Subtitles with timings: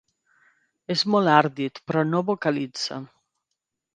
[0.93, 3.01] És molt ardit però no vocalitza.